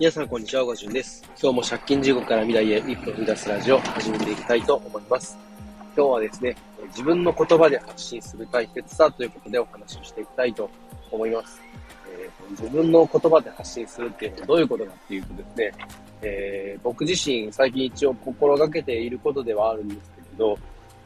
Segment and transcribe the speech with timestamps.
[0.00, 0.62] 皆さん、こんにちは。
[0.62, 1.24] ごじゅんです。
[1.42, 5.36] 今日も借金地獄から未来へ一歩踏み出すラジオを始めていきたいと思います。
[5.96, 6.54] 今日はですね、
[6.90, 10.70] 自分の言葉で発信する大切さということでお話をしていきたいと
[11.10, 11.60] 思います。
[12.16, 15.72] えー、自分の言葉で発信するっていうのはどういうことかっていうとですね、
[16.22, 20.56] えー、僕自身最近一応心がけていることではあるんですけれど、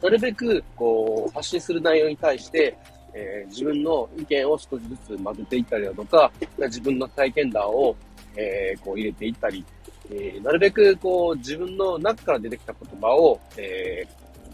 [0.03, 2.77] なるべくこう発信する内容に対して、
[3.13, 7.95] えー、自分の意見を少しずつ混ぜていったりだとか、自分の体験談を
[8.35, 9.63] えー、こう入れていったり、
[10.09, 14.07] えー、なるべくこう自分の中から出てきた言葉を、え、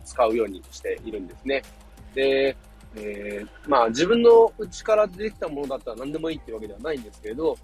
[0.06, 1.62] 使うようにしているんですね。
[2.14, 2.56] で、
[2.96, 7.58] え、まあ自分の内から出てきたものだったら何でもいいっていうわけではないんですけれど、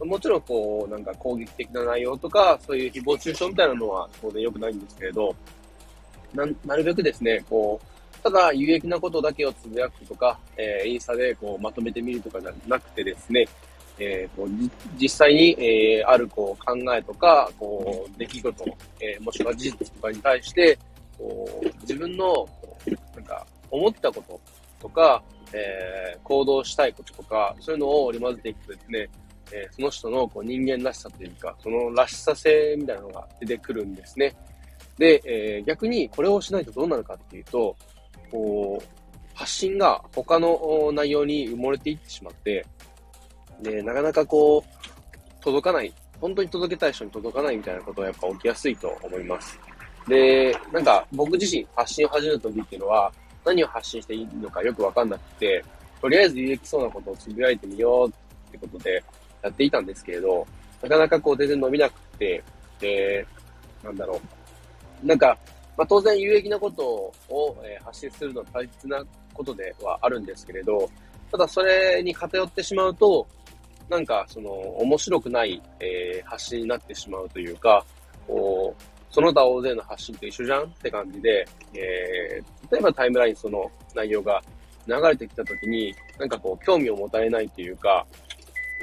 [0.00, 5.34] もちろんこう、なんか攻撃的な内容とか、そういう誹謗中傷みたいなのは当然良くないんですけれど、
[6.34, 7.86] なるべくですね、こう、
[8.22, 13.46] ただ有益なことだけをつぶやくとか、えー、インスタでこうまとめてみるとかじゃなくてですね、
[13.98, 14.48] えー、こう
[14.96, 18.64] 実際に、えー、あるこう考えとか、こう出来事、
[19.00, 20.78] えー、もしくは事実とかに対して、
[21.18, 22.48] こう自分の
[23.14, 24.40] なんか思ったこと
[24.80, 29.08] とか、えー、行動したいこととか、そういうのを織り交ぜていくとですね、
[29.52, 34.34] えー、その人のこう人間らしさというか、そのらしさ性みたいなのが出てくるんですね。
[34.98, 37.76] で、えー、逆にこれをしないとどうなるかっていうと、
[38.32, 38.86] こう、
[39.34, 42.66] 発信が他の内容に埋もれていってしまって、
[43.62, 49.58] で、なかなかこう、届かない、本当に届けたい人に届かないみたいなことはやっぱ起きやすいと思います。
[50.08, 53.12] で、なんか僕自身発信を始めるときっていうのは、
[53.44, 55.64] 何を発信していいのかよくわかんなくて、
[56.00, 59.02] とりあえず有益そうなことをつぶやいてみようってことで
[59.42, 60.46] やっていたんですけれど、
[60.82, 62.42] なかなかこう全然伸びなくて、
[62.80, 63.26] で、
[63.84, 64.20] なんだろ
[65.02, 65.06] う。
[65.06, 65.36] なんか、
[65.82, 69.02] まあ、当然有益なことを、え発信するのは大切な
[69.34, 70.88] ことではあるんですけれど、
[71.32, 73.26] ただそれに偏ってしまうと、
[73.88, 77.84] なんか、その、面白くない、え、発信になってしまうというか、
[78.28, 84.40] こう、その他大勢の発信と一緒じゃんって感じで、えー、例えばタイムラインその内容が
[84.86, 88.06] 流れてきたときに、なんかこう、興味を持たれないというか、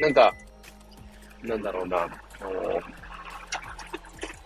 [0.01, 0.33] なんか、
[1.43, 2.09] なんだろうな、あ
[2.43, 2.81] の、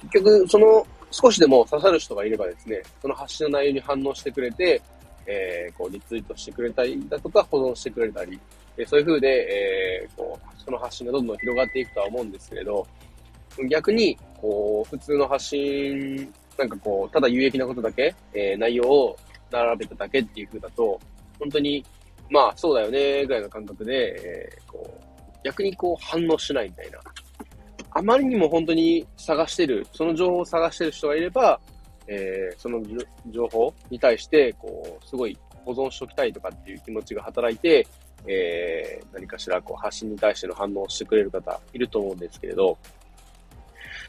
[0.04, 4.82] 結局、その、少しでも刺さる人がいればですね、その発信の内容に反応してくれて、
[5.28, 8.40] えー、こう、リツイートしてくれたりだとか、保存してくれたり、
[8.78, 12.88] えそういう風で、えー、こう、その発信がどんどん広がっていくとは思うんですけれど、
[13.70, 19.18] 逆に、こう、普通の発信、なんかこう、ただ有益なことだけ、えー、内容を
[19.52, 21.00] 並べただけっていう風だと、
[21.40, 21.86] 本当に、
[22.32, 25.04] まあ、そうだよね、ぐらいの感覚で、えー、こう、
[25.44, 27.00] 逆にこう、反応しないみたいな。
[27.96, 31.60] あまりにも本当に探してる、その情報を探してる人がいれば、
[32.08, 32.82] えー、その
[33.30, 37.88] 情報に対して、こう、すごい保存しときたいとかっていう気持ちが働いて、
[38.26, 42.78] えー、何かしらこう発信に対しての反応をしてくれる方いると思うんですけれど、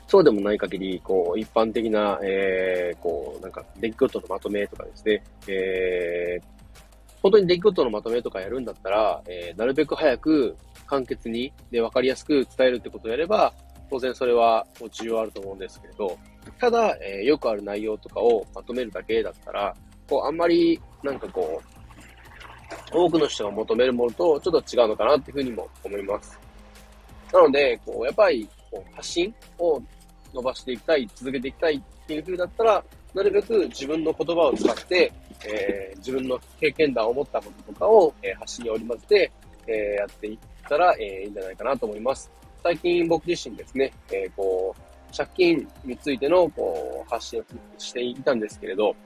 [0.07, 6.45] そうでもない限り、こう、一般的な、えー、こう、なんか、出来事のまとめとかですね、えー、
[7.23, 10.57] 本当に出来事のまとめとかやるんだったら、えー、なるべく早く、
[10.87, 13.55] 簡潔に、で、わかりやすく伝えるってことをやれば、
[13.95, 16.19] 当然それはもう、重要あると思うんですけれど、
[16.59, 19.73] ただ、えー、よくある内容とかをまとめるだけだったら、
[20.09, 21.63] こう、あんまり、なんかこ
[22.93, 26.37] う、多くの人が求めるものとちょっと違うのかなっていうふうにも思います。
[27.33, 29.81] なので、こう、やっぱり、こう、発信を
[30.33, 32.85] 伸ばしていきたい、続けていきたいっていうふうだったら、
[33.15, 35.13] なるべく自分の言葉を使って、
[35.47, 39.33] えー、自分の経験談を持ったこととかを、えー、発信に織り交ぜて、
[39.69, 40.39] えー、やっていっ
[40.69, 42.33] たら、え、いいんじゃないかなと思います。
[42.65, 47.45] 最近僕自身ですね、えー、こう、借金についての、こう、発信を
[47.77, 48.97] していたんですけれど、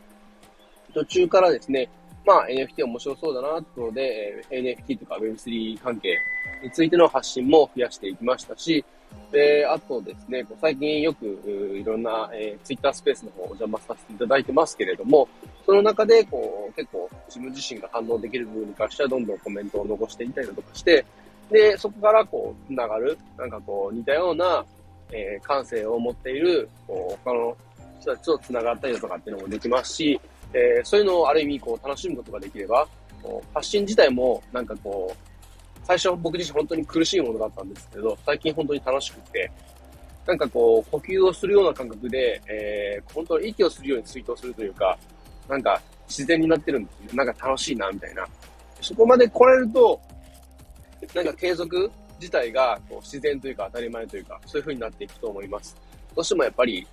[0.94, 1.90] 途中からですね、
[2.24, 6.16] まあ NFT 面白そうだなってので、え NFT とか Web3 関係
[6.62, 8.84] についての発信も増やしていきましたし、
[9.32, 15.28] で、あとですね、最近よくいろんな、えー、Twitter スペースの方お邪魔させていただいてますけれども、
[15.66, 21.04] その中でこう結構自分自身が反応できる部分に関してはどんどんコメントを残していたりだとかして、
[21.50, 24.64] で、そこからこう、繋がる、なんかこう、似たような、
[25.10, 27.56] えー、感性を持っている、こう、他の
[28.00, 30.20] 人たちと繋がったりだとかっていうのもできますし、
[30.52, 32.86] えー、そういうのをある意味こう楽しむことができれば、
[33.22, 39.50] こう発信自体もなんかこう、最初僕自身本当に苦しいものだったんですけど、最近本当に楽しくて、
[40.26, 44.98] なんかこう、呼吸をするような感覚で、えー、本当に息をするように追悼するというか、
[45.48, 47.08] なんか自然になってるんですね。
[47.14, 48.26] なんか楽しいな、みたいな。
[48.80, 50.00] そこまで来られると、
[51.14, 51.90] なんか継続
[52.20, 55.76] 自体がこう自然というか当たり前というか、そういう風になっていくと思います。
[56.14, 56.86] どうしてもやっぱり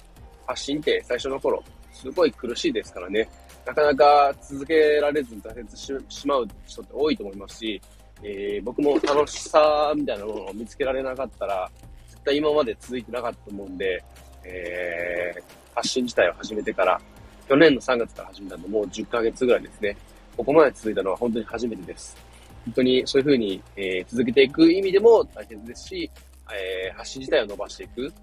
[0.45, 3.27] 発信って最初の頃、すごい苦しいですからね。
[3.65, 7.81] なかなか続けられずに挫折してしまう人って多いと思いますし、
[8.21, 11.69] えー、僕も楽しさみたいなものを見つけられなかったら、
[12.07, 14.03] 絶対今まで続いてなかったと思うんで、
[14.43, 15.41] えー、
[15.73, 17.01] 発信自体を始めてから、
[17.47, 19.97] 去年の3月から始めたのもう10ヶ月ぐらいですね。
[20.37, 22.15] ここまで続いたのは本当に初めてです。
[22.65, 26.11] 本当にそういうふうに、えー、続けていく意味でも大切ですし、
[26.51, 28.13] えー、発信自体を伸ばしていく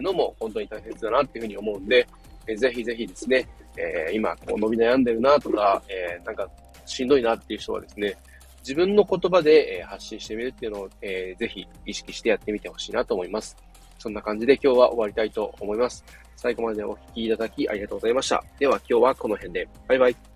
[0.00, 2.06] のも本当に大切だなっていうふうに思うんで、
[2.46, 3.46] えー、ぜひぜひですね、
[3.76, 6.48] えー、今こう伸び悩んでるなとか、えー、なんか
[6.86, 8.16] しんどいなっていう人はですね、
[8.60, 13.56] 自分の言葉で、発信してみるっていうのを、えー、ぜひ意識してやってみてほしいなと思います。
[13.98, 16.04] そんな感じで今日は終わりたいと思います。
[16.36, 18.42] 最後までお聴きいただきありがとうございました。
[18.58, 19.68] では今日はこの辺で。
[19.88, 20.29] バイバイ。